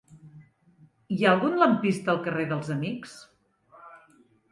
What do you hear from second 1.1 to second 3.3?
Hi ha algun lampista al carrer dels Amics?